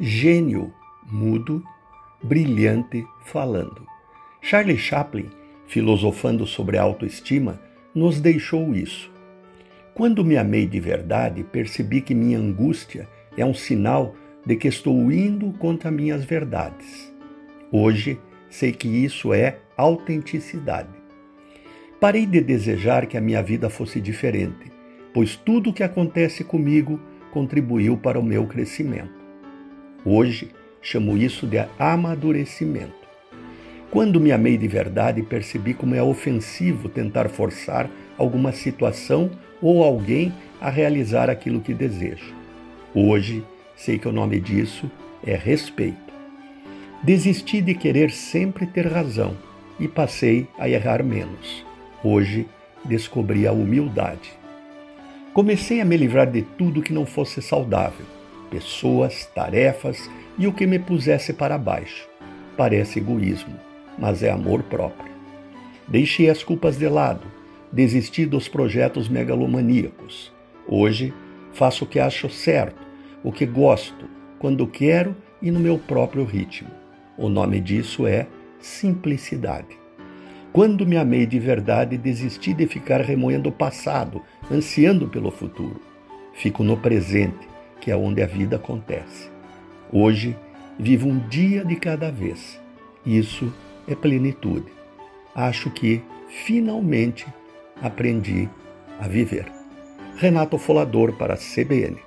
[0.00, 0.72] gênio
[1.10, 1.62] mudo,
[2.22, 3.86] brilhante falando.
[4.40, 5.28] Charlie Chaplin,
[5.66, 7.60] filosofando sobre a autoestima,
[7.94, 9.12] nos deixou isso.
[9.94, 13.06] Quando me amei de verdade, percebi que minha angústia
[13.36, 14.14] é um sinal
[14.44, 17.12] de que estou indo contra minhas verdades.
[17.70, 18.18] Hoje,
[18.48, 20.88] sei que isso é autenticidade.
[22.00, 24.72] Parei de desejar que a minha vida fosse diferente,
[25.12, 26.98] pois tudo o que acontece comigo
[27.30, 29.21] contribuiu para o meu crescimento.
[30.04, 33.02] Hoje, chamo isso de amadurecimento.
[33.88, 37.88] Quando me amei de verdade, percebi como é ofensivo tentar forçar
[38.18, 42.34] alguma situação ou alguém a realizar aquilo que desejo.
[42.92, 43.44] Hoje,
[43.76, 44.90] sei que o nome disso
[45.24, 46.12] é respeito.
[47.02, 49.36] Desisti de querer sempre ter razão
[49.78, 51.64] e passei a errar menos.
[52.02, 52.48] Hoje,
[52.84, 54.32] descobri a humildade.
[55.32, 58.04] Comecei a me livrar de tudo que não fosse saudável,
[58.52, 62.06] pessoas, tarefas e o que me pusesse para baixo.
[62.54, 63.56] Parece egoísmo,
[63.98, 65.10] mas é amor próprio.
[65.88, 67.26] Deixei as culpas de lado,
[67.72, 70.30] desisti dos projetos megalomaníacos.
[70.68, 71.14] Hoje,
[71.54, 72.80] faço o que acho certo,
[73.24, 74.04] o que gosto,
[74.38, 76.68] quando quero e no meu próprio ritmo.
[77.16, 78.26] O nome disso é
[78.60, 79.80] simplicidade.
[80.52, 85.80] Quando me amei de verdade, desisti de ficar remoendo o passado, ansiando pelo futuro.
[86.34, 87.51] Fico no presente,
[87.82, 89.28] que é onde a vida acontece.
[89.92, 90.36] Hoje,
[90.78, 92.60] vivo um dia de cada vez.
[93.04, 93.52] Isso
[93.88, 94.72] é plenitude.
[95.34, 97.26] Acho que, finalmente,
[97.82, 98.48] aprendi
[99.00, 99.46] a viver.
[100.16, 101.98] Renato Folador para a CBN.